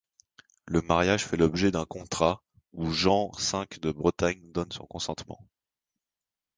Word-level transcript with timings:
Le 0.65 0.81
mariage 0.81 1.27
fait 1.27 1.37
l'objet 1.37 1.69
d'un 1.69 1.85
contrat, 1.85 2.41
où 2.73 2.89
Jean 2.89 3.29
V 3.37 3.65
de 3.83 3.91
Bretagne 3.91 4.51
donne 4.51 4.71
son 4.71 4.87
consentement. 4.87 5.45